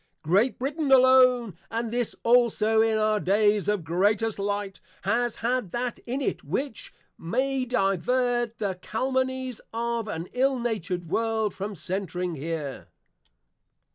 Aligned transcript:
Great 0.23 0.57
Brittain 0.57 0.91
alone, 0.91 1.55
and 1.69 1.91
this 1.93 2.15
also 2.23 2.81
in 2.81 2.97
our 2.97 3.19
days 3.19 3.67
of 3.67 3.83
Greatest 3.83 4.39
Light, 4.39 4.81
has 5.03 5.35
had 5.45 5.69
that 5.69 5.99
in 6.07 6.21
it, 6.21 6.43
which 6.43 6.91
may 7.19 7.65
divert 7.65 8.57
the 8.57 8.79
Calumnies 8.81 9.61
of 9.71 10.07
an 10.07 10.27
ill 10.33 10.57
natured 10.57 11.07
World, 11.07 11.53
from 11.53 11.75
centring 11.75 12.33
here. 12.35 12.87